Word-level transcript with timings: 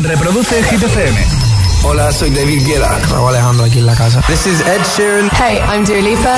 Reproduce 0.00 0.62
Hit 0.62 0.82
FM. 0.82 1.26
Hola, 1.82 2.12
soy 2.12 2.30
David 2.30 2.64
Guetta. 2.66 2.98
Raúl 3.10 3.30
Alejandro 3.30 3.64
aquí 3.64 3.78
en 3.80 3.86
la 3.86 3.96
casa. 3.96 4.20
This 4.28 4.46
is 4.46 4.60
Ed 4.60 4.80
Sheeran. 4.96 5.30
Hey, 5.32 5.60
I'm 5.68 5.84
Dua 5.84 5.98
Lipa. 5.98 6.36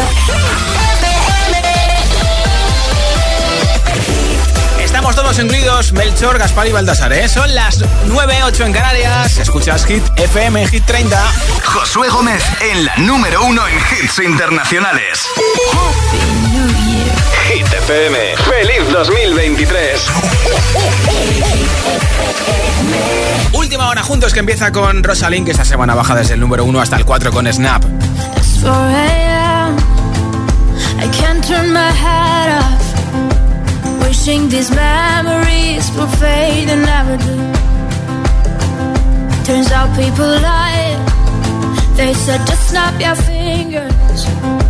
Estamos 4.83 5.15
todos 5.15 5.39
incluidos, 5.39 5.93
Melchor, 5.93 6.39
Gaspar 6.39 6.67
y 6.69 6.73
Baltasar, 6.73 7.13
¿eh? 7.13 7.29
Son 7.29 7.55
las 7.55 7.81
9.08 8.07 8.67
en 8.67 8.73
Canarias. 8.73 9.39
Escuchas 9.39 9.85
Hit 9.85 10.03
FM, 10.17 10.67
Hit 10.67 10.85
30. 10.87 11.23
Josué 11.65 12.09
Gómez 12.09 12.43
en 12.61 12.85
la 12.85 12.97
número 12.97 13.45
uno 13.45 13.63
en 13.69 13.77
hits 13.77 14.19
internacionales. 14.19 15.27
FM. 17.91 18.37
¡Feliz 18.37 18.93
2023! 18.93 20.07
Última 23.53 23.89
hora 23.89 24.05
juntos 24.05 24.33
que 24.33 24.39
empieza 24.39 24.71
con 24.71 25.03
Rosalind, 25.03 25.45
que 25.45 25.51
esta 25.51 25.65
semana 25.65 25.97
baja 25.97 26.15
desde 26.15 26.35
el 26.35 26.41
número 26.41 26.65
1 26.65 26.81
hasta 26.81 26.97
el 26.97 27.05
4 27.05 27.33
con 27.33 27.53
Snap. 27.53 27.83
It's 28.37 28.61
4 28.63 28.73
a.m. 28.73 29.77
I 31.01 31.09
can't 31.11 31.45
turn 31.45 31.73
my 31.73 31.91
head 31.91 32.61
off. 32.61 34.07
Wishing 34.07 34.49
these 34.49 34.71
memories 34.73 35.91
will 35.97 36.07
fade 36.07 36.71
and 36.71 36.87
never 36.87 37.17
do. 37.17 37.37
Turns 39.45 39.73
out 39.73 39.91
people 39.97 40.29
lie. 40.29 40.97
They 41.97 42.15
said 42.15 42.41
just 42.47 42.69
snap 42.69 43.01
your 43.01 43.17
fingers. 43.17 44.70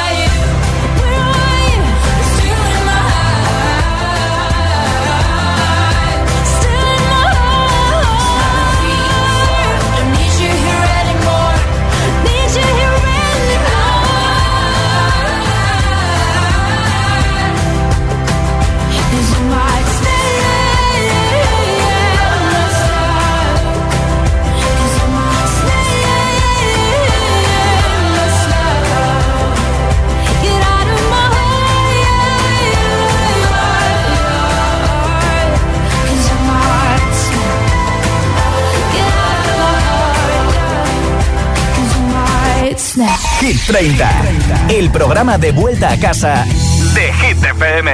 snap. 42.91 43.19
Hit 43.39 43.57
30. 43.67 44.67
El 44.69 44.91
programa 44.91 45.37
de 45.37 45.51
vuelta 45.51 45.91
a 45.91 45.97
casa 45.97 46.45
de 46.93 47.13
Hit 47.13 47.37
FM. 47.37 47.89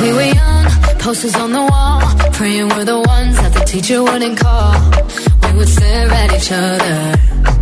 We 0.00 0.12
were 0.14 0.22
young, 0.22 0.66
posters 0.98 1.36
on 1.36 1.52
the 1.52 1.62
wall, 1.62 2.00
praying 2.32 2.68
we're 2.70 2.84
the 2.84 3.00
ones 3.00 3.36
that 3.36 3.52
the 3.52 3.64
teacher 3.66 4.02
wouldn't 4.02 4.38
call. 4.38 4.74
We 5.44 5.58
would 5.58 5.68
stare 5.68 6.10
at 6.10 6.32
each 6.32 6.50
other, 6.50 7.61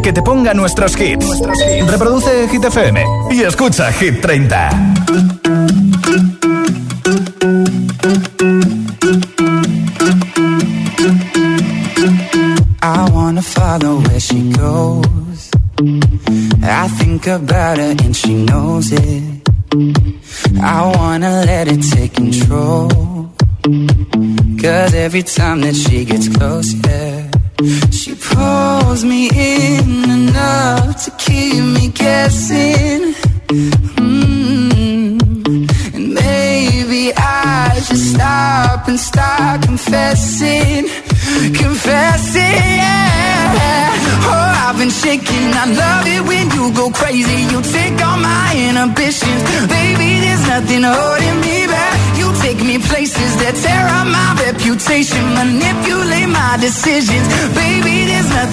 que 0.00 0.12
te 0.12 0.22
ponga 0.22 0.54
nuestros 0.54 0.98
hits. 1.00 1.40
Reproduce 1.88 2.48
Hit 2.48 2.64
FM 2.64 3.04
y 3.30 3.42
escucha 3.42 3.92
Hit 3.92 4.20
30. 4.20 4.70
I 12.82 13.10
wanna 13.12 13.42
follow 13.42 14.00
where 14.00 14.20
she 14.20 14.50
goes. 14.52 15.50
I 16.62 16.88
think 16.98 17.26
about 17.26 17.78
her 17.78 17.94
and 18.04 18.16
she 18.16 18.34
knows 18.34 18.92
it. 18.92 19.48
I 20.60 20.92
wanna 20.96 21.44
let 21.46 21.68
it 21.68 21.82
take 21.92 22.14
control. 22.14 22.88
Cause 24.60 24.94
every 24.94 25.22
time 25.22 25.60
that 25.62 25.74
she 25.74 26.04
gets 26.04 26.23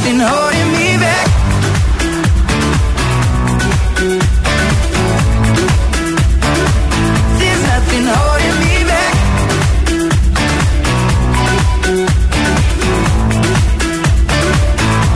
nothing 0.01 0.19
holding 0.19 0.71
me 0.71 0.97
back. 0.97 1.27
There's 7.39 7.63
nothing 7.73 8.05
holding 8.13 8.57
me 8.63 8.75
back. 8.91 9.13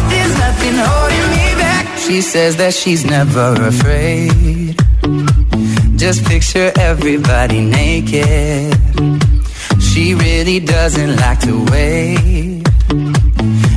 There's 0.09 0.33
nothing 0.37 0.75
holding 0.77 1.27
me 1.35 1.45
back. 1.61 1.97
She 1.97 2.21
says 2.21 2.55
that 2.57 2.73
she's 2.75 3.05
never 3.05 3.55
afraid. 3.65 4.75
Just 5.97 6.25
picture 6.25 6.71
everybody 6.77 7.61
naked. 7.61 8.77
She 9.81 10.13
really 10.13 10.59
doesn't 10.59 11.15
like 11.15 11.39
to 11.39 11.65
wait. 11.71 12.54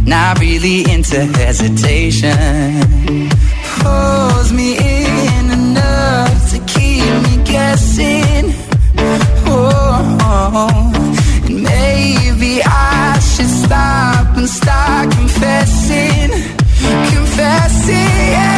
Not 0.09 0.41
really 0.41 0.91
into 0.91 1.27
hesitation. 1.37 2.33
Pulls 3.81 4.51
me 4.55 4.79
in 4.79 5.51
enough 5.51 6.51
to 6.53 6.59
keep 6.61 7.13
me 7.25 7.45
guessing. 7.45 8.55
Oh, 9.45 10.91
and 11.45 11.63
maybe 11.63 12.63
I 12.65 13.19
should 13.19 13.51
stop 13.51 14.35
and 14.39 14.49
start 14.49 15.11
confessing, 15.11 16.31
confessing. 17.13 18.33
Yeah. 18.33 18.58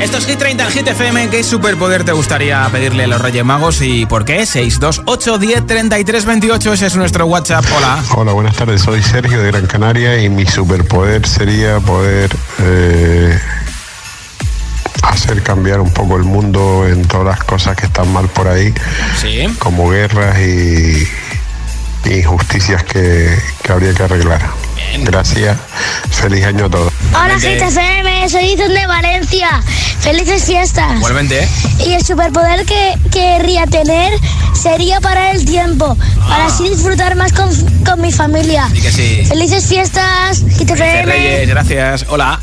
Esto 0.00 0.18
es 0.18 0.26
Hit 0.26 0.38
30 0.38 0.64
en 0.64 0.70
Hit 0.70 0.86
FM. 0.86 1.30
¿Qué 1.30 1.42
superpoder 1.42 2.04
te 2.04 2.12
gustaría 2.12 2.68
pedirle 2.70 3.04
a 3.04 3.06
los 3.08 3.20
Reyes 3.20 3.44
Magos 3.44 3.82
y 3.82 4.06
por 4.06 4.24
qué? 4.24 4.46
628 4.46 5.38
10 5.38 5.66
33 5.66 6.24
28. 6.24 6.72
Ese 6.74 6.86
es 6.86 6.94
nuestro 6.94 7.26
WhatsApp. 7.26 7.64
Hola. 7.76 7.98
Hola, 8.14 8.32
buenas 8.32 8.54
tardes. 8.54 8.82
Soy 8.82 9.02
Sergio 9.02 9.42
de 9.42 9.50
Gran 9.50 9.66
Canaria 9.66 10.22
y 10.22 10.28
mi 10.28 10.46
superpoder 10.46 11.26
sería 11.26 11.80
poder 11.80 12.30
eh, 12.60 13.36
hacer 15.02 15.42
cambiar 15.42 15.80
un 15.80 15.92
poco 15.92 16.16
el 16.16 16.22
mundo 16.22 16.86
en 16.86 17.04
todas 17.06 17.26
las 17.26 17.42
cosas 17.44 17.74
que 17.76 17.86
están 17.86 18.12
mal 18.12 18.28
por 18.28 18.46
ahí, 18.46 18.72
Sí. 19.20 19.44
como 19.58 19.90
guerras 19.90 20.38
y 20.38 21.04
y 22.04 22.14
injusticias 22.14 22.82
que, 22.84 23.36
que 23.62 23.72
habría 23.72 23.92
que 23.94 24.02
arreglar. 24.04 24.40
Gracias. 24.98 25.56
Feliz 26.10 26.44
año 26.44 26.66
a 26.66 26.70
todos. 26.70 26.92
Hola, 27.14 27.38
gente 27.38 27.66
FM, 27.66 28.28
soy 28.28 28.52
Ethan 28.52 28.74
de 28.74 28.86
Valencia. 28.86 29.62
Felices 30.00 30.44
fiestas. 30.44 30.96
Igualmente. 30.96 31.48
Y 31.86 31.92
el 31.92 32.04
superpoder 32.04 32.64
que 32.64 32.94
querría 33.10 33.66
tener 33.66 34.12
sería 34.52 35.00
parar 35.00 35.34
el 35.34 35.44
tiempo, 35.44 35.96
para 36.28 36.46
así 36.46 36.68
disfrutar 36.68 37.16
más 37.16 37.32
con, 37.32 37.48
con 37.84 38.00
mi 38.00 38.12
familia. 38.12 38.68
Y 38.72 38.80
que 38.80 38.92
sí. 38.92 39.24
Felices 39.26 39.66
fiestas, 39.66 40.40
Felices. 40.40 41.06
Reyes, 41.06 41.48
gracias. 41.48 42.06
Hola. 42.08 42.38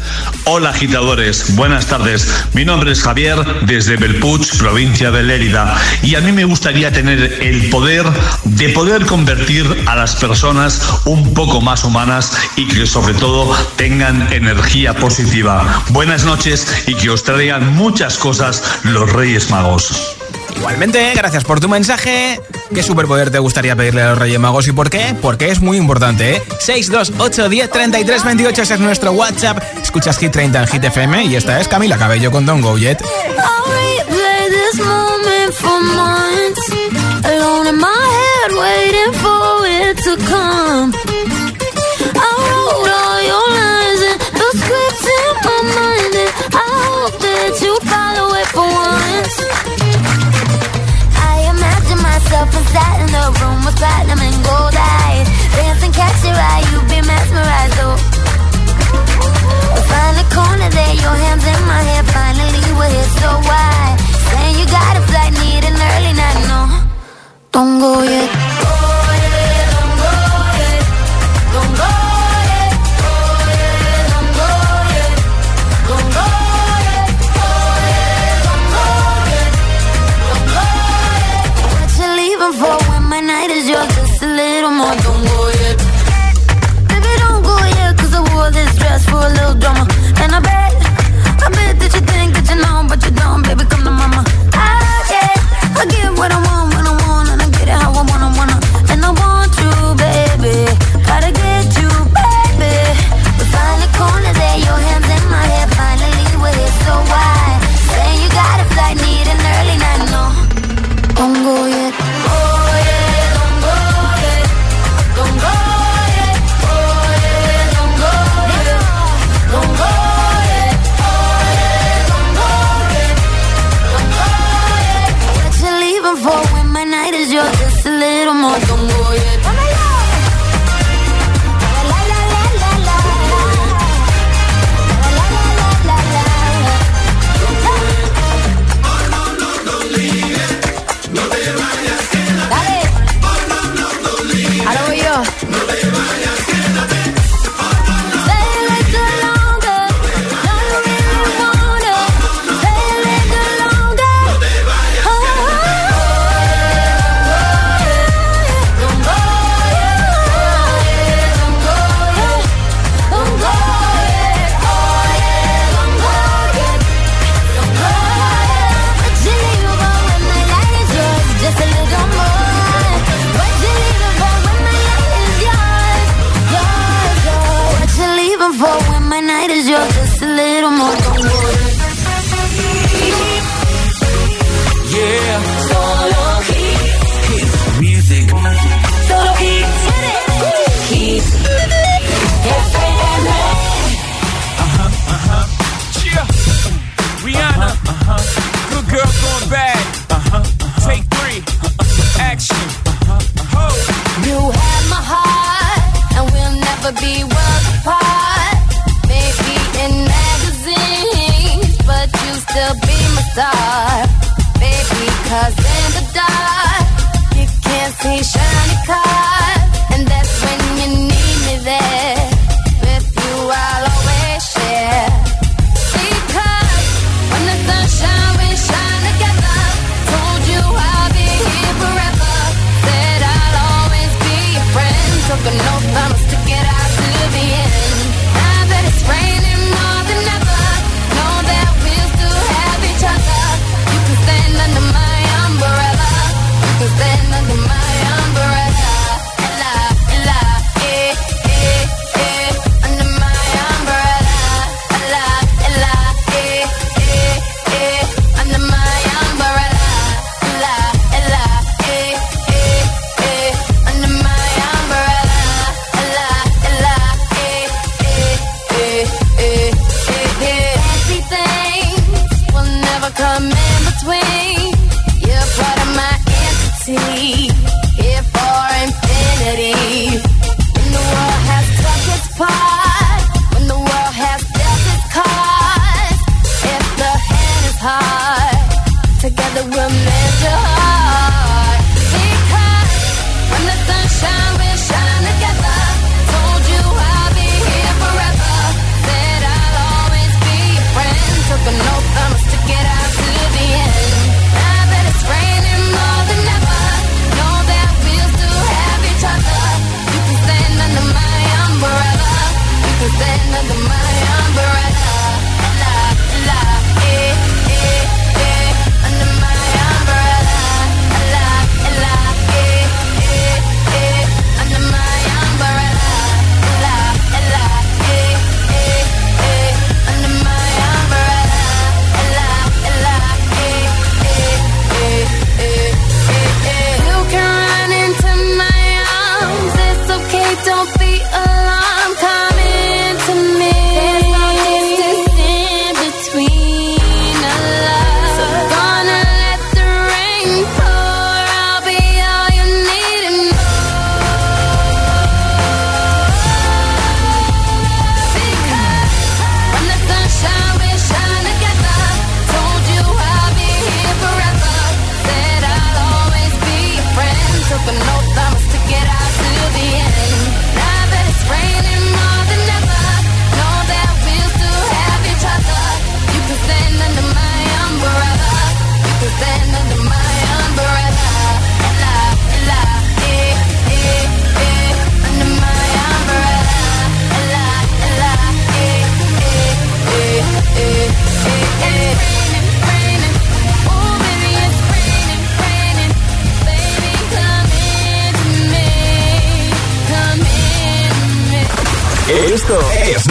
Hola 0.46 0.70
agitadores, 0.72 1.56
buenas 1.56 1.86
tardes. 1.86 2.28
Mi 2.54 2.66
nombre 2.66 2.92
es 2.92 3.04
Javier 3.04 3.38
desde 3.66 3.98
Belpuig, 3.98 4.42
provincia 4.58 5.12
de 5.12 5.22
Lérida, 5.22 5.76
y 6.02 6.16
a 6.16 6.22
mí 6.22 6.32
me 6.32 6.44
gustaría 6.44 6.92
tener 6.92 7.38
el 7.42 7.70
poder 7.70 8.06
de 8.46 8.70
poder 8.70 9.06
convertir 9.06 9.84
a 9.86 9.96
las 9.96 10.16
personas 10.16 10.82
un 11.06 11.34
poco 11.34 11.62
más 11.62 11.84
humanas 11.84 12.29
y 12.56 12.68
que 12.68 12.86
sobre 12.86 13.14
todo 13.14 13.56
tengan 13.76 14.32
energía 14.34 14.94
positiva. 14.94 15.84
Buenas 15.90 16.26
noches 16.26 16.84
y 16.88 16.96
que 16.96 17.10
os 17.10 17.24
traigan 17.24 17.76
muchas 17.76 18.18
cosas 18.18 18.64
los 18.84 19.12
Reyes 19.12 19.50
Magos. 19.50 20.16
Igualmente, 20.56 21.14
gracias 21.16 21.44
por 21.44 21.60
tu 21.60 21.70
mensaje. 21.70 22.40
¿Qué 22.74 22.84
superpoder 22.84 23.32
te 23.32 23.40
gustaría 23.40 23.76
pedirle 23.76 24.02
a 24.02 24.10
los 24.10 24.18
Reyes 24.20 24.40
Magos 24.40 24.68
y 24.68 24.74
por 24.74 24.90
qué? 24.90 25.16
Porque 25.22 25.50
es 25.50 25.62
muy 25.62 25.78
importante, 25.78 26.36
¿eh? 26.36 26.44
628 26.60 27.50
10 27.50 27.70
33 27.70 28.24
28 28.26 28.62
ese 28.62 28.74
es 28.74 28.80
nuestro 28.80 29.12
WhatsApp. 29.14 29.64
Escuchas 29.82 30.18
Hit 30.18 30.32
30 30.32 30.62
en 30.62 30.68
Hit 30.68 30.84
FM 30.84 31.26
y 31.26 31.36
esta 31.36 31.60
es 31.62 31.68
Camila 31.68 31.98
Cabello 31.98 32.30
con 32.32 32.46
Don 32.46 32.62
Go 32.62 32.78
Jet. 32.78 33.02
I'll 33.02 33.72
replay 33.72 34.50
this 34.50 34.86
moment 34.86 35.54
for 35.54 35.82
months. 35.82 36.70
Alone 37.24 37.68
in 37.70 37.78
my 37.78 37.88
head, 37.88 38.29
my 61.70 61.82
head 61.90 62.06
finally 62.18 62.66
we're 62.78 62.90
here, 62.96 63.12
so 63.22 63.30
why? 63.48 63.98
Saying 64.30 64.56
you 64.60 64.66
gotta 64.66 65.02
fly 65.10 65.28
need 65.42 65.64
an 65.70 65.78
early 65.90 66.14
night, 66.22 66.42
no. 66.52 66.62
Don't 67.52 67.80
go 67.80 68.02
yet. 68.04 68.39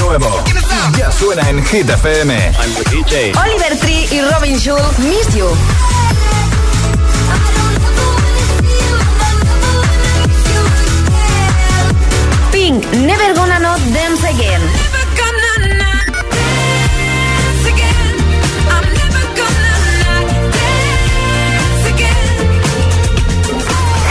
nuevo. 0.08 0.44
Ya 0.96 1.12
suena 1.12 1.48
en 1.50 1.62
Hit 1.66 1.88
FM. 1.88 2.34
I'm 2.34 2.74
the 2.74 2.84
DJ. 2.90 3.32
Oliver 3.36 3.78
Tree 3.78 4.08
y 4.10 4.22
Robin 4.22 4.58
Schulz, 4.58 4.98
Miss 5.00 5.34
You. 5.36 5.46
Pink, 12.52 12.84
Never 12.92 13.34
Gonna 13.34 13.58
Not 13.58 13.80
Dance 13.92 14.26
Again. 14.26 14.62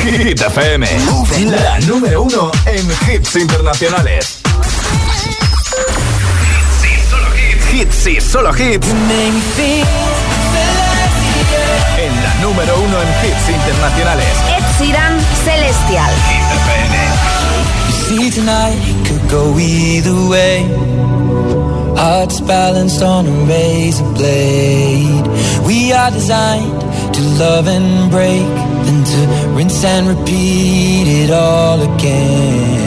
Hit 0.04 0.42
FM, 0.42 0.88
la 1.50 1.80
número 1.82 2.22
uno 2.22 2.52
en 2.66 2.88
hits 3.12 3.36
internacionales. 3.36 4.40
hits 7.78 8.08
y 8.08 8.20
solo 8.20 8.50
hits. 8.58 8.88
En 11.98 12.24
la 12.24 12.34
número 12.42 12.80
uno 12.80 13.02
en 13.02 13.10
hits 13.24 13.50
internacionales. 13.50 14.26
Ed 14.58 14.64
Celestial. 15.46 16.12
balanced 22.42 23.04
on 23.04 23.28
a 23.28 23.46
razor 23.46 24.12
blade. 24.14 25.28
We 25.68 25.94
are 25.94 26.10
designed 26.12 26.82
to 27.14 27.22
love 27.38 27.68
and 27.68 28.10
break, 28.10 28.48
to 29.06 29.20
rinse 29.56 29.84
and 29.84 30.08
repeat 30.08 31.08
it 31.08 31.32
all 31.32 31.82
again. 31.82 32.87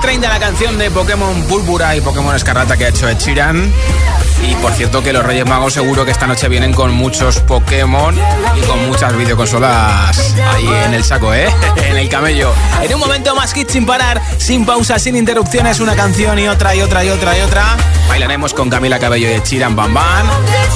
6 0.00 0.20
de 0.20 0.20
Hit 0.20 0.20
30 0.20 0.28
la 0.28 0.38
canción 0.38 0.78
de 0.78 0.90
Pokémon 0.90 1.42
Púrpura 1.44 1.96
y 1.96 2.00
Pokémon 2.00 2.34
Escarlata 2.34 2.76
que 2.76 2.86
ha 2.86 2.88
hecho 2.88 3.08
Ed. 3.08 3.18
Y 4.42 4.54
por 4.56 4.72
cierto 4.72 5.02
que 5.02 5.12
los 5.12 5.24
Reyes 5.24 5.46
Magos 5.46 5.74
seguro 5.74 6.04
que 6.04 6.10
esta 6.10 6.26
noche 6.26 6.48
vienen 6.48 6.72
con 6.72 6.92
muchos 6.92 7.40
Pokémon 7.40 8.14
y 8.56 8.60
con 8.66 8.86
muchas 8.86 9.16
videoconsolas 9.16 10.34
ahí 10.54 10.68
en 10.86 10.94
el 10.94 11.04
saco, 11.04 11.34
¿eh? 11.34 11.48
en 11.88 11.96
el 11.96 12.08
camello. 12.08 12.52
En 12.82 12.94
un 12.94 13.00
momento 13.00 13.34
más 13.34 13.52
hit 13.52 13.68
sin 13.70 13.86
parar, 13.86 14.22
sin 14.38 14.64
pausa, 14.64 14.98
sin 14.98 15.16
interrupciones, 15.16 15.80
una 15.80 15.96
canción 15.96 16.38
y 16.38 16.48
otra 16.48 16.74
y 16.74 16.80
otra 16.80 17.04
y 17.04 17.10
otra 17.10 17.36
y 17.36 17.40
otra. 17.40 17.76
Bailaremos 18.08 18.54
con 18.54 18.70
Camila 18.70 18.98
Cabello 18.98 19.28
y 19.28 19.32
Ed 19.32 19.42
Sheeran 19.44 19.76
Bam 19.76 19.92
Bam. 19.92 20.26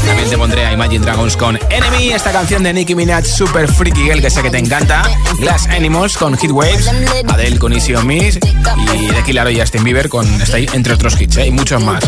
También 0.06 0.28
te 0.28 0.36
pondré 0.36 0.66
a 0.66 0.72
Imagine 0.72 1.04
Dragons 1.04 1.36
con 1.36 1.58
Enemy, 1.70 2.12
esta 2.12 2.32
canción 2.32 2.62
de 2.62 2.72
Nicki 2.72 2.94
Minaj 2.94 3.24
Super 3.24 3.68
Freaky 3.68 4.02
Girl 4.02 4.20
que 4.20 4.30
sé 4.30 4.42
que 4.42 4.50
te 4.50 4.58
encanta. 4.58 5.02
Glass 5.38 5.66
Animals 5.68 6.16
con 6.16 6.36
Hit 6.36 6.50
Waves, 6.50 6.90
Adele 7.28 7.58
con 7.58 7.72
Easy 7.72 7.94
on 7.94 8.06
Me 8.06 8.18
y 8.18 9.06
de 9.06 9.22
Killaro 9.24 9.50
y 9.50 9.58
Justin 9.58 9.84
Bieber 9.84 10.08
con 10.08 10.26
Stay, 10.42 10.68
entre 10.72 10.94
otros 10.94 11.20
hits, 11.20 11.36
¿eh? 11.38 11.46
y 11.46 11.50
muchos 11.50 11.82
más. 11.82 12.04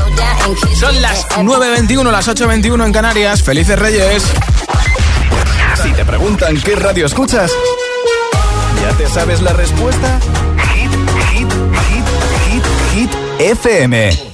Son 0.78 1.00
las 1.00 1.26
9.21, 1.46 2.10
las 2.10 2.28
8.21 2.28 2.86
en 2.86 2.92
Canarias. 2.92 3.42
¡Felices 3.42 3.78
Reyes! 3.78 4.24
Si 5.82 5.92
te 5.92 6.04
preguntan 6.04 6.60
qué 6.60 6.76
radio 6.76 7.06
escuchas, 7.06 7.50
¿ya 8.82 8.96
te 8.96 9.06
sabes 9.08 9.42
la 9.42 9.52
respuesta? 9.52 10.18
Hit, 10.74 10.90
hit, 11.32 11.52
hit, 11.88 12.04
hit, 12.48 12.64
hit, 12.94 13.10
FM. 13.40 14.33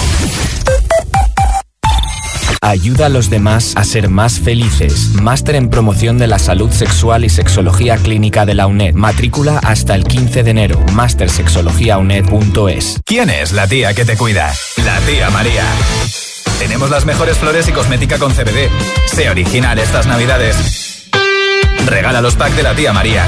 Ayuda 2.63 3.07
a 3.07 3.09
los 3.09 3.31
demás 3.31 3.73
a 3.75 3.83
ser 3.83 4.07
más 4.07 4.39
felices. 4.39 5.15
Máster 5.15 5.55
en 5.55 5.71
promoción 5.71 6.19
de 6.19 6.27
la 6.27 6.37
salud 6.37 6.71
sexual 6.71 7.25
y 7.25 7.29
sexología 7.29 7.97
clínica 7.97 8.45
de 8.45 8.53
la 8.53 8.67
UNED. 8.67 8.93
Matrícula 8.93 9.57
hasta 9.63 9.95
el 9.95 10.03
15 10.03 10.43
de 10.43 10.51
enero. 10.51 10.79
Mastersexologiauned.es. 10.93 12.99
¿Quién 13.03 13.31
es 13.31 13.53
la 13.53 13.67
tía 13.67 13.95
que 13.95 14.05
te 14.05 14.15
cuida? 14.15 14.53
La 14.85 14.99
tía 14.99 15.31
María. 15.31 15.63
Tenemos 16.59 16.91
las 16.91 17.05
mejores 17.05 17.39
flores 17.39 17.67
y 17.67 17.71
cosmética 17.71 18.19
con 18.19 18.31
CBD. 18.31 18.69
Sé 19.07 19.31
original 19.31 19.79
estas 19.79 20.05
navidades. 20.05 21.09
Regala 21.87 22.21
los 22.21 22.35
packs 22.35 22.57
de 22.57 22.61
la 22.61 22.75
tía 22.75 22.93
María. 22.93 23.25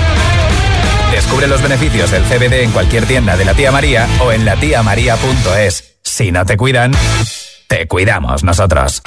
Descubre 1.11 1.47
los 1.47 1.63
beneficios 1.63 2.11
del 2.11 2.21
CBD 2.23 2.61
en 2.61 2.71
cualquier 2.71 3.07
tienda 3.07 3.35
de 3.35 3.45
la 3.45 3.55
tía 3.55 3.71
María 3.71 4.07
o 4.23 4.31
en 4.31 4.45
latiamaría.es. 4.45 5.95
Si 6.03 6.31
no 6.31 6.45
te 6.45 6.55
cuidan, 6.55 6.91
cuidamos 7.87 8.43
nosotros. 8.43 9.01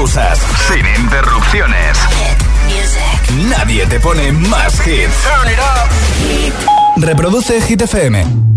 pausas, 0.00 0.38
sin 0.66 0.86
interrupciones. 1.04 1.98
Nadie 3.50 3.86
te 3.86 4.00
pone 4.00 4.32
más 4.32 4.74
hits. 4.86 5.26
Reproduce 6.96 7.60
Hit 7.60 7.82
FM. 7.82 8.49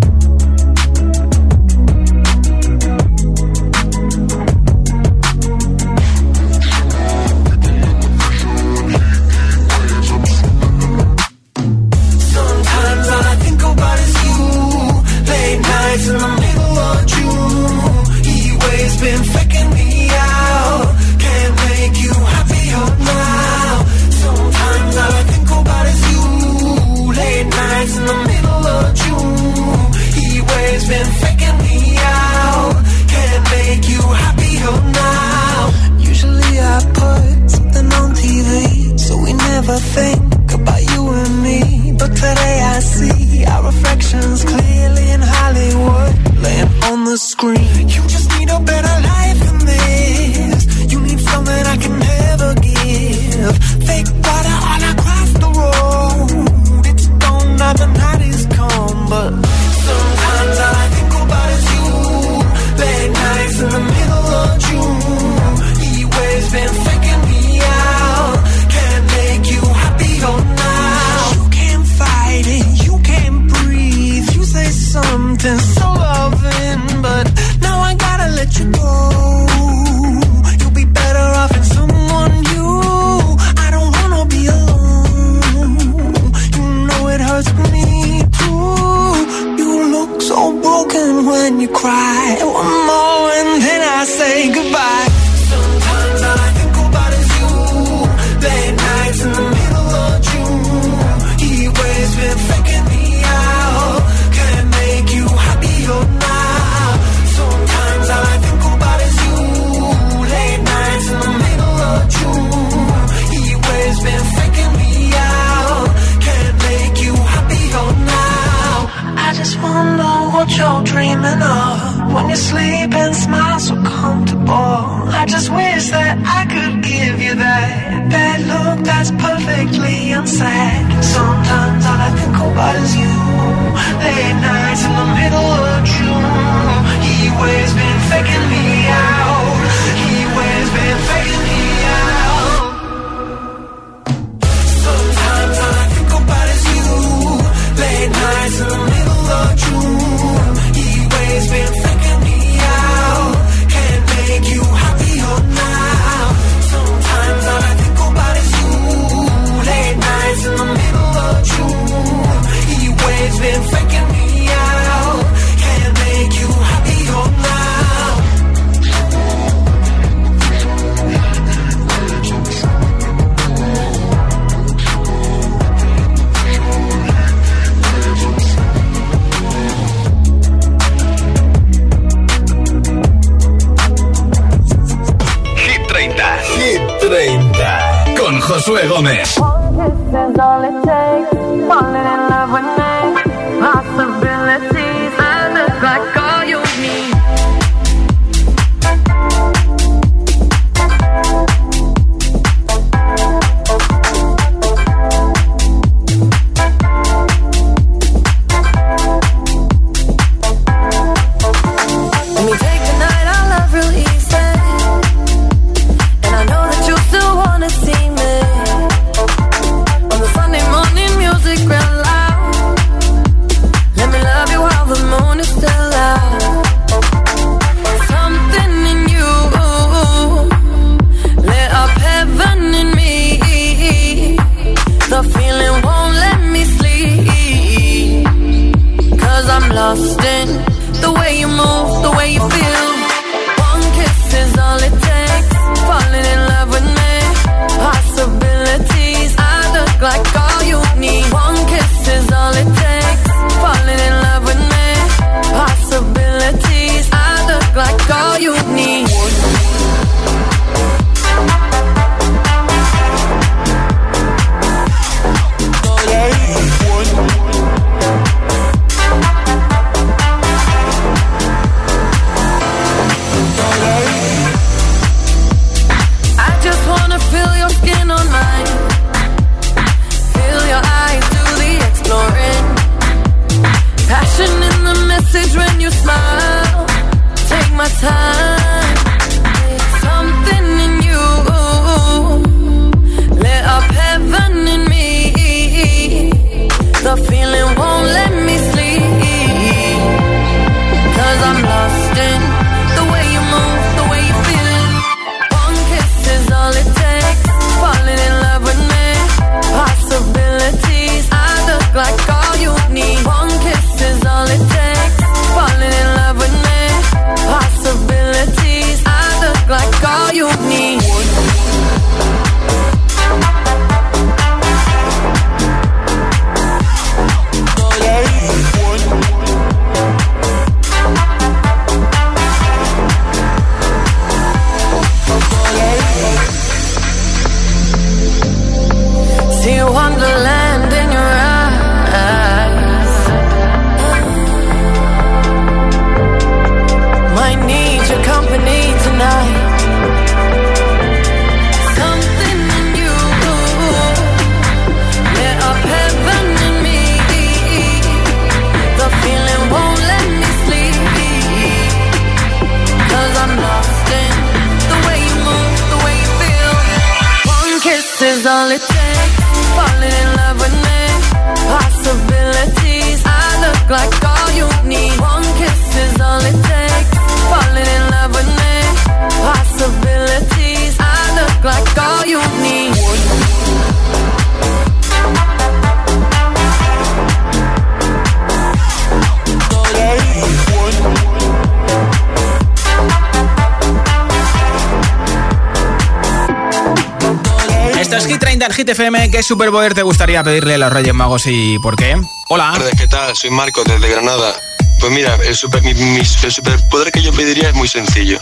Hit 398.13 398.87
FM, 398.89 399.31
¿qué 399.31 399.41
superpoder 399.41 399.95
te 399.95 400.03
gustaría 400.03 400.43
pedirle 400.43 400.75
a 400.75 400.77
los 400.77 400.93
Reyes 400.93 401.15
Magos 401.15 401.47
y 401.47 401.79
por 401.79 401.95
qué? 401.95 402.15
Hola. 402.49 402.79
¿Qué 402.95 403.07
tal? 403.07 403.35
Soy 403.35 403.49
Marco 403.49 403.83
desde 403.83 404.07
Granada. 404.07 404.53
Pues 404.99 405.11
mira, 405.11 405.35
el, 405.43 405.55
superpoder 405.55 407.11
que 407.11 407.23
yo 407.23 407.33
pediría 407.33 407.69
es 407.69 407.75
muy 407.75 407.87
sencillo. 407.87 408.39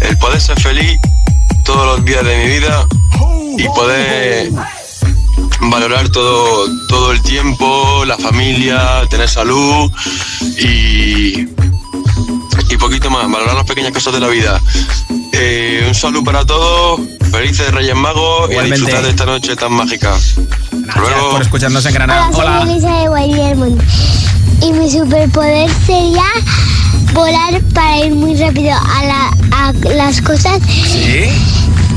El 0.00 0.18
poder 0.18 0.40
ser 0.40 0.60
feliz 0.60 0.98
todos 1.64 1.86
los 1.86 2.04
días 2.04 2.24
de 2.24 2.36
mi 2.38 2.58
vida 2.58 2.86
y 3.56 3.68
poder 3.68 4.50
valorar 5.60 6.08
todo, 6.08 6.66
todo 6.88 7.12
el 7.12 7.22
tiempo, 7.22 8.04
la 8.04 8.18
familia, 8.18 9.06
tener 9.08 9.28
salud 9.28 9.92
y, 10.58 11.46
y 12.68 12.76
poquito 12.80 13.10
más, 13.10 13.30
valorar 13.30 13.54
las 13.54 13.64
pequeñas 13.64 13.92
cosas 13.92 14.12
de 14.14 14.20
la 14.20 14.28
vida. 14.28 14.60
Eh, 15.32 15.84
un 15.86 15.94
saludo 15.94 16.24
para 16.24 16.44
todos 16.44 17.00
Felices 17.30 17.70
Reyes 17.72 17.94
Magos 17.94 18.50
y 18.50 18.56
a 18.56 18.62
disfrutar 18.62 19.02
de 19.02 19.10
esta 19.10 19.26
noche 19.26 19.56
tan 19.56 19.72
mágica. 19.72 20.14
Gracias 20.72 21.20
por 21.30 21.42
escucharnos 21.42 21.86
en 21.86 21.94
Granada. 21.94 22.30
Hola, 22.32 22.62
soy 22.62 22.70
Elisa 22.72 22.88
de 22.88 24.66
Y 24.66 24.72
mi 24.72 24.90
superpoder 24.90 25.70
sería 25.86 26.24
volar 27.12 27.60
para 27.74 27.98
ir 27.98 28.14
muy 28.14 28.36
rápido 28.36 28.72
a, 28.72 29.30
a 29.52 29.72
las 29.94 30.20
cosas. 30.20 30.58
¿Sí? 30.66 31.30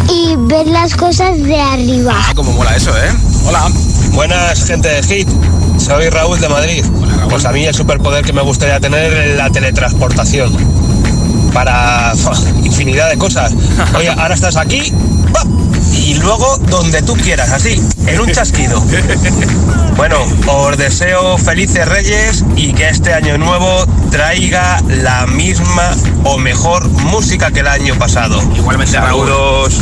Y 0.10 0.36
ver 0.38 0.68
las 0.68 0.96
cosas 0.96 1.42
de 1.42 1.60
arriba. 1.60 2.14
Ah, 2.16 2.34
como 2.36 2.52
mola 2.54 2.76
eso, 2.76 2.96
¿eh? 2.98 3.12
Hola. 3.46 3.70
Buenas, 4.14 4.66
gente 4.66 4.90
de 4.90 5.04
Hit. 5.04 5.30
Soy 5.78 6.10
Raúl 6.10 6.40
de 6.40 6.50
Madrid. 6.50 6.86
Pues 7.30 7.46
a 7.46 7.52
mí 7.52 7.66
el 7.66 7.74
superpoder 7.74 8.26
que 8.26 8.34
me 8.34 8.42
gustaría 8.42 8.80
tener 8.80 9.14
es 9.14 9.38
la 9.38 9.50
teletransportación. 9.50 10.52
Para 11.54 12.14
infinidad 12.64 13.10
de 13.10 13.18
cosas. 13.18 13.54
Oye, 13.96 14.10
ahora 14.10 14.34
estás 14.34 14.56
aquí 14.56 14.94
y 15.94 16.16
luego 16.16 16.58
donde 16.70 17.02
tú 17.02 17.16
quieras, 17.16 17.52
así, 17.52 17.82
en 18.08 18.20
un 18.20 18.32
chasquido. 18.32 18.84
Bueno, 19.98 20.18
os 20.48 20.78
deseo 20.78 21.38
felices 21.38 21.88
reyes 21.88 22.44
y 22.56 22.74
que 22.74 22.90
este 22.90 23.14
año 23.14 23.38
nuevo 23.38 23.86
traiga 24.10 24.82
la 24.88 25.28
misma 25.28 25.92
o 26.24 26.38
mejor 26.38 26.88
música 26.90 27.52
que 27.52 27.60
el 27.60 27.68
año 27.68 27.96
pasado. 27.96 28.42
Igualmente, 28.56 28.94
Saludos. 28.94 29.82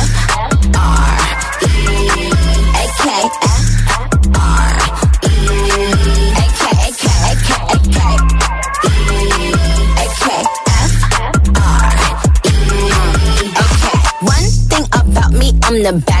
One 14.21 14.49
thing 14.69 14.85
about 14.93 15.33
me, 15.33 15.57
I'm 15.63 15.81
the 15.83 16.20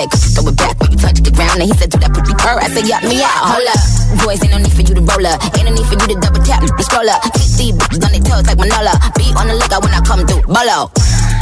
Said, 0.00 0.08
throw 0.32 0.48
it 0.48 0.56
back 0.56 0.80
when 0.80 0.92
you 0.92 0.96
touch 0.96 1.20
the 1.20 1.30
ground. 1.30 1.60
And 1.60 1.68
he 1.68 1.76
said, 1.76 1.90
do 1.90 1.98
that 2.00 2.12
pussy 2.16 2.32
purr. 2.32 2.56
I 2.56 2.68
said, 2.72 2.88
yup 2.88 3.04
me 3.04 3.20
out. 3.20 3.52
Hold 3.52 3.68
up 3.68 4.00
boys, 4.24 4.42
ain't 4.42 4.52
no 4.52 4.58
need 4.58 4.72
for 4.72 4.82
you 4.82 4.94
to 4.94 5.04
roll 5.04 5.26
up. 5.26 5.38
Ain't 5.56 5.66
no 5.68 5.72
need 5.72 5.86
for 5.86 5.96
you 5.96 6.08
to 6.14 6.16
double 6.20 6.42
tap 6.42 6.62
and 6.62 6.72
scroll 6.80 7.08
up. 7.08 7.22
Keep 7.36 7.52
these 7.58 7.74
bitches 7.76 8.02
on 8.04 8.10
their 8.12 8.24
toes 8.24 8.46
like 8.46 8.58
Manola. 8.58 8.94
Be 9.16 9.26
on 9.36 9.46
the 9.48 9.56
lookout 9.56 9.82
when 9.84 9.92
I 9.94 10.00
come 10.00 10.22
through. 10.26 10.44
Bolo. 10.48 10.88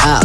Oh, 0.02 0.22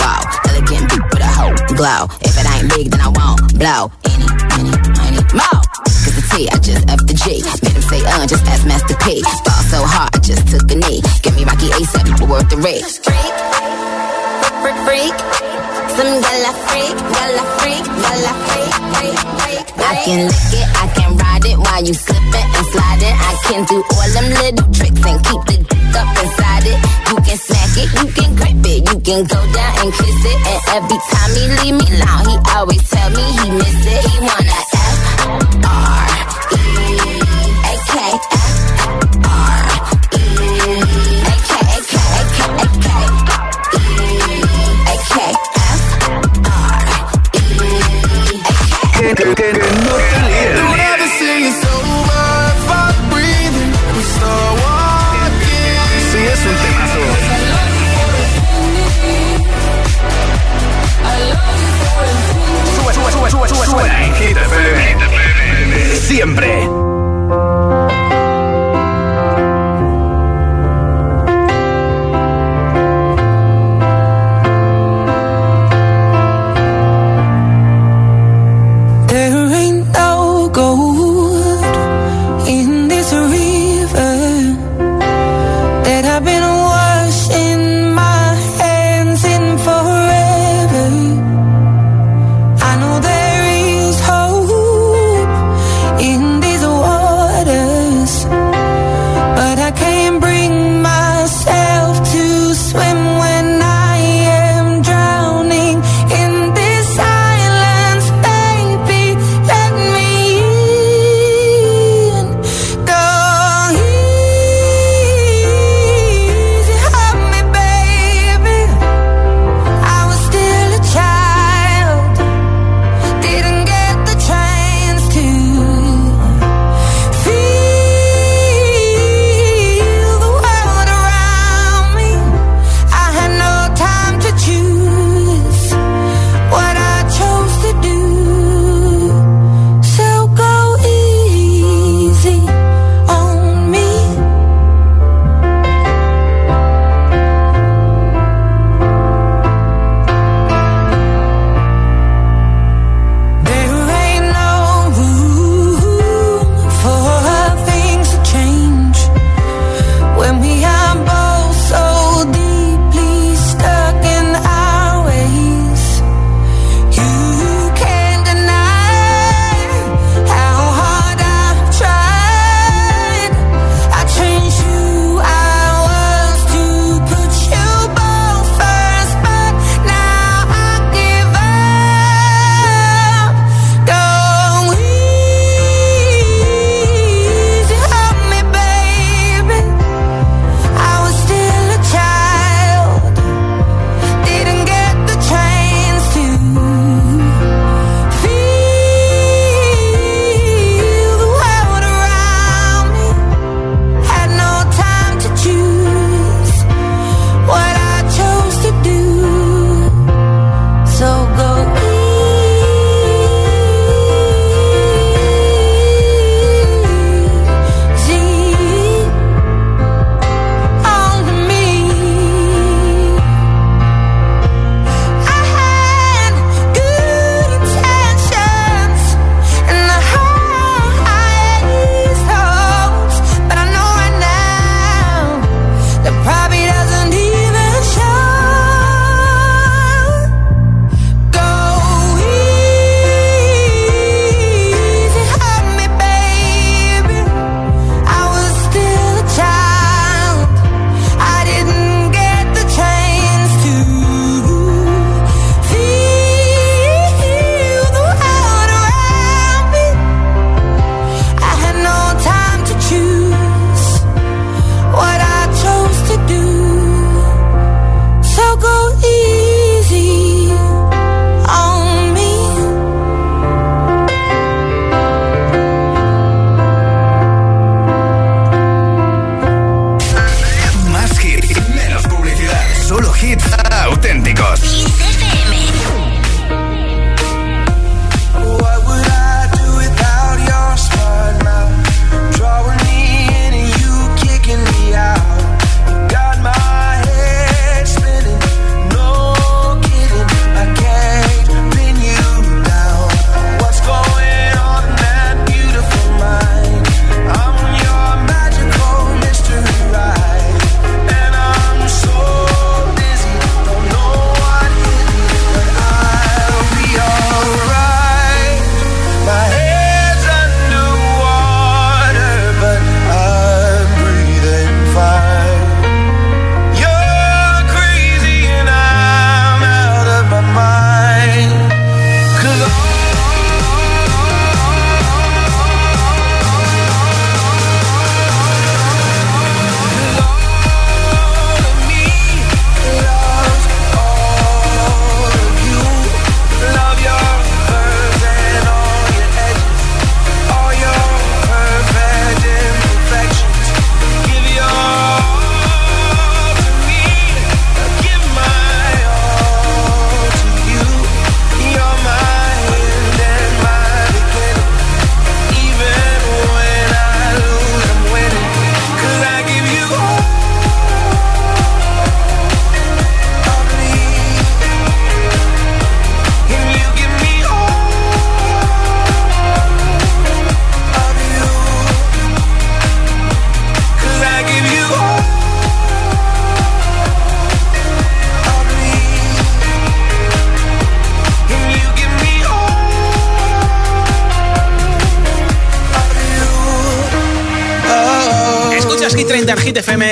wow. 0.00 0.20
Elegant 0.48 0.84
beat 0.90 1.04
with 1.12 1.24
a 1.24 1.30
hoe 1.30 1.54
glow. 1.76 2.08
If 2.24 2.34
it 2.36 2.46
ain't 2.48 2.66
big, 2.72 2.86
then 2.92 3.00
I 3.04 3.10
won't 3.12 3.40
blow. 3.56 3.92
Any, 4.08 4.28
any, 4.56 4.72
any 5.04 5.20
more. 5.36 5.60
Cause 5.84 6.14
the 6.16 6.24
T, 6.32 6.48
I 6.48 6.56
just 6.60 6.84
F 6.88 7.00
the 7.04 7.14
G. 7.14 7.44
Made 7.62 7.76
him 7.76 7.84
say, 7.84 8.00
uh, 8.04 8.24
just 8.26 8.44
ask 8.46 8.64
Master 8.66 8.96
P. 9.04 9.20
Ball 9.44 9.62
so 9.68 9.80
hard, 9.84 10.14
I 10.14 10.18
just 10.20 10.48
took 10.48 10.64
a 10.70 10.76
knee. 10.76 11.00
Give 11.22 11.34
me 11.36 11.44
Rocky 11.44 11.68
ASAP, 11.74 12.20
worth 12.28 12.48
the 12.48 12.58
risk. 12.58 13.04
Freak, 13.04 13.34
freak, 14.62 14.78
freak. 14.86 15.16
Some 15.98 16.22
gala 16.22 16.52
freak, 16.70 16.94
gala 16.94 17.42
freak, 17.42 17.57
I 19.88 19.96
can 20.04 20.26
lick 20.28 20.52
it, 20.52 20.68
I 20.76 20.86
can 20.92 21.16
ride 21.16 21.44
it 21.46 21.56
while 21.56 21.82
you 21.82 21.94
slipping 21.94 22.48
and 22.52 22.66
sliding. 22.68 23.16
I 23.16 23.32
can 23.48 23.64
do 23.64 23.80
all 23.80 24.08
them 24.12 24.28
little 24.36 24.68
tricks 24.68 25.00
and 25.00 25.18
keep 25.24 25.42
the 25.48 25.56
dick 25.64 25.96
up 25.96 26.12
inside 26.12 26.64
it. 26.68 26.78
You 27.08 27.16
can 27.24 27.38
smack 27.40 27.72
it, 27.72 27.88
you 27.96 28.06
can 28.12 28.36
grip 28.36 28.66
it, 28.68 28.80
you 28.84 29.00
can 29.00 29.24
go 29.24 29.40
down 29.56 29.72
and 29.80 29.90
kiss 29.96 30.20
it. 30.28 30.38
And 30.44 30.60
every 30.76 31.00
time 31.08 31.30
he 31.32 31.44
leave 31.56 31.76
me 31.80 31.86
alone, 31.96 32.24
he 32.28 32.36
always 32.52 32.84
tell 32.84 33.10
me 33.16 33.24
he 33.32 33.48
miss 33.56 33.80
it. 33.88 34.04
He 34.12 34.20
wanna 34.20 34.60
F 34.76 35.47
siempre. 66.18 66.87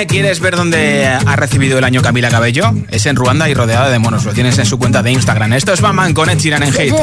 ¿quieres 0.07 0.39
ver 0.39 0.55
dónde 0.55 1.05
ha 1.05 1.35
recibido 1.35 1.77
el 1.77 1.83
año 1.83 2.01
Camila 2.01 2.29
Cabello? 2.29 2.73
Es 2.89 3.05
en 3.05 3.15
Ruanda 3.15 3.49
y 3.49 3.53
rodeada 3.53 3.89
de 3.89 3.99
monos. 3.99 4.25
Lo 4.25 4.33
tienes 4.33 4.57
en 4.57 4.65
su 4.65 4.79
cuenta 4.79 5.03
de 5.03 5.11
Instagram. 5.11 5.53
Esto 5.53 5.73
es 5.73 5.81
Maman 5.81 6.13
con 6.13 6.29
Ed 6.29 6.39
Sheeran 6.39 6.63
en 6.63 6.69
Hate. 6.69 6.93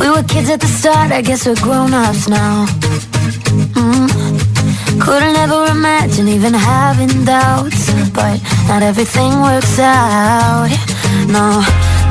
We 0.00 0.10
were 0.10 0.24
kids 0.24 0.50
at 0.50 0.60
the 0.60 0.66
start, 0.66 1.12
I 1.12 1.22
guess 1.22 1.46
we're 1.46 1.54
grown-ups 1.54 2.28
now. 2.28 2.66
Mm. 3.74 5.00
Couldn't 5.00 5.36
ever 5.36 5.66
imagine 5.70 6.28
even 6.28 6.54
having 6.54 7.24
doubts, 7.24 7.90
but 8.12 8.40
not 8.68 8.82
everything 8.82 9.40
works 9.40 9.78
out. 9.78 10.70
No. 11.28 11.62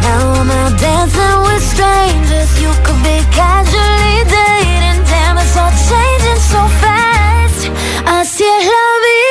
Now 0.04 0.42
I'm 0.42 0.76
dancing 0.78 1.38
with 1.46 1.64
strangers. 1.74 2.52
You 2.62 2.72
could 2.84 3.02
be 3.04 3.18
casually 3.38 4.18
dating. 4.36 5.00
Damn, 5.10 5.38
it's 5.38 5.56
all 5.62 5.74
changing 5.90 6.42
so 6.54 6.62
fast. 6.82 7.62
I 8.06 8.24
still 8.24 8.60
love 8.74 9.06
you 9.18 9.31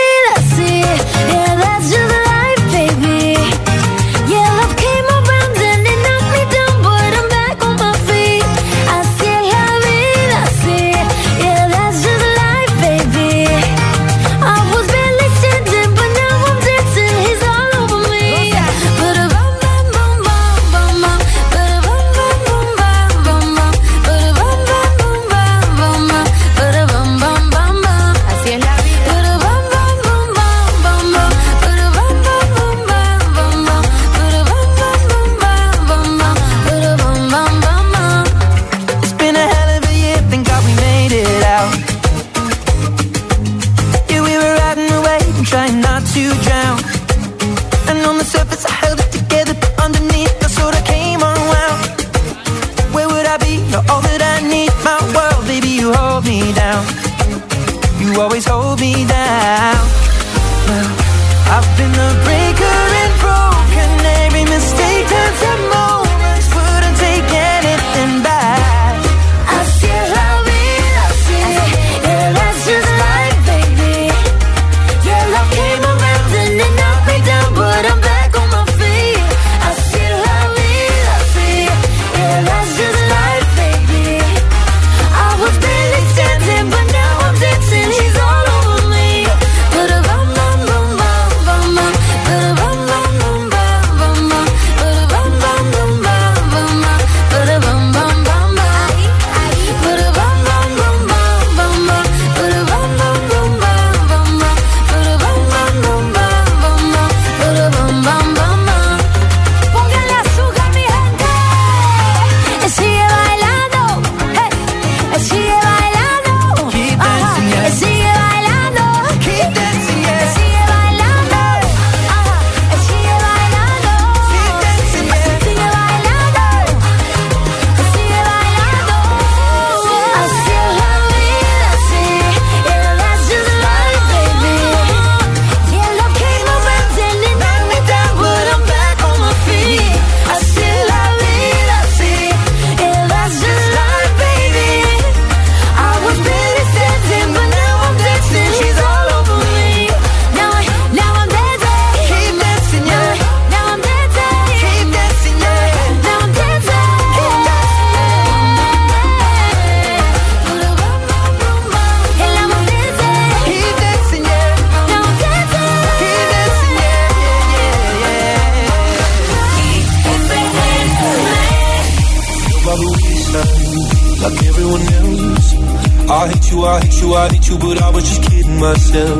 myself. 178.60 179.19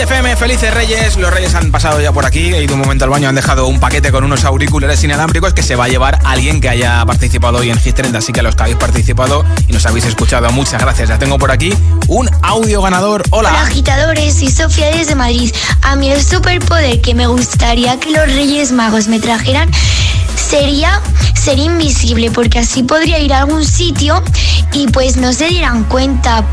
FM, 0.00 0.34
felices 0.36 0.72
Reyes. 0.72 1.16
Los 1.18 1.30
Reyes 1.30 1.54
han 1.54 1.70
pasado 1.70 2.00
ya 2.00 2.10
por 2.10 2.24
aquí. 2.24 2.54
He 2.54 2.62
ido 2.62 2.74
un 2.74 2.80
momento 2.80 3.04
al 3.04 3.10
baño, 3.10 3.28
han 3.28 3.34
dejado 3.34 3.66
un 3.66 3.80
paquete 3.80 4.10
con 4.10 4.24
unos 4.24 4.44
auriculares 4.44 5.04
inalámbricos 5.04 5.52
que 5.52 5.62
se 5.62 5.76
va 5.76 5.84
a 5.84 5.88
llevar 5.88 6.18
alguien 6.24 6.62
que 6.62 6.70
haya 6.70 7.04
participado 7.04 7.58
hoy 7.58 7.70
en 7.70 7.78
Hit 7.78 7.96
30. 7.96 8.16
Así 8.16 8.32
que 8.32 8.40
a 8.40 8.42
los 8.42 8.56
que 8.56 8.62
habéis 8.62 8.78
participado 8.78 9.44
y 9.68 9.72
nos 9.74 9.84
habéis 9.84 10.06
escuchado, 10.06 10.50
muchas 10.52 10.80
gracias. 10.80 11.10
Ya 11.10 11.18
tengo 11.18 11.38
por 11.38 11.50
aquí 11.50 11.74
un 12.08 12.30
audio 12.40 12.80
ganador. 12.80 13.24
Hola. 13.30 13.50
Hola 13.50 13.62
agitadores, 13.62 14.38
soy 14.38 14.50
Sofía 14.50 14.90
desde 14.90 15.14
Madrid. 15.14 15.52
A 15.82 15.96
mí 15.96 16.10
el 16.10 16.22
superpoder 16.24 17.02
que 17.02 17.14
me 17.14 17.26
gustaría 17.26 18.00
que 18.00 18.10
los 18.10 18.24
Reyes 18.24 18.72
Magos 18.72 19.06
me 19.06 19.20
trajeran 19.20 19.70
sería 20.34 21.00
ser 21.40 21.58
invisible, 21.58 22.30
porque 22.30 22.58
así 22.58 22.82
podría 22.82 23.18
ir 23.18 23.32
a 23.32 23.38
algún 23.38 23.64
sitio 23.64 24.22
y 24.74 24.86
pues 24.88 25.16
no 25.16 25.32
se 25.32 25.48
dieran 25.48 25.84
cuenta. 25.84 26.44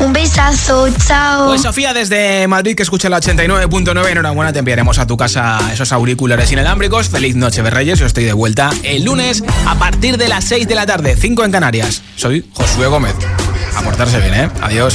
Un 0.00 0.12
besazo, 0.12 0.88
chao. 1.06 1.46
Pues 1.46 1.62
Sofía 1.62 1.94
desde 1.94 2.48
Madrid 2.48 2.74
que 2.74 2.82
escucha 2.82 3.08
la 3.08 3.20
89.9, 3.20 4.10
enhorabuena, 4.10 4.52
te 4.52 4.58
enviaremos 4.58 4.98
a 4.98 5.06
tu 5.06 5.16
casa 5.16 5.60
esos 5.72 5.92
auriculares 5.92 6.50
inalámbricos. 6.50 7.08
Feliz 7.08 7.36
noche 7.36 7.62
de 7.62 7.70
Reyes, 7.70 8.00
yo 8.00 8.06
estoy 8.06 8.24
de 8.24 8.32
vuelta 8.32 8.70
el 8.82 9.04
lunes 9.04 9.44
a 9.66 9.78
partir 9.78 10.18
de 10.18 10.28
las 10.28 10.44
6 10.44 10.66
de 10.66 10.74
la 10.74 10.86
tarde, 10.86 11.16
5 11.16 11.44
en 11.44 11.52
Canarias. 11.52 12.02
Soy 12.16 12.44
Josué 12.52 12.88
Gómez. 12.88 13.14
A 13.76 13.82
portarse 13.82 14.18
bien, 14.18 14.34
¿eh? 14.34 14.50
Adiós. 14.60 14.94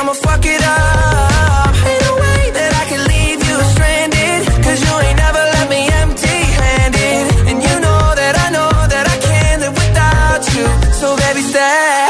I'ma 0.00 0.14
fuck 0.14 0.46
it 0.46 0.62
up. 0.62 1.74
Ain't 1.84 2.02
no 2.08 2.12
way 2.24 2.42
that 2.56 2.72
I 2.72 2.84
can 2.88 3.02
leave 3.12 3.40
you 3.48 3.56
stranded. 3.72 4.40
Cause 4.64 4.80
you 4.80 4.92
ain't 5.04 5.18
never 5.18 5.42
left 5.52 5.68
me 5.68 5.82
empty 6.00 6.38
handed. 6.56 7.24
And 7.48 7.58
you 7.62 7.74
know 7.84 8.02
that 8.16 8.34
I 8.44 8.48
know 8.48 8.72
that 8.92 9.06
I 9.14 9.16
can't 9.28 9.60
live 9.60 9.76
without 9.76 10.42
you. 10.56 10.66
So 11.00 11.16
baby, 11.20 11.42
stay. 11.42 12.06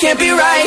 Can't 0.00 0.18
be 0.18 0.28
right 0.28 0.66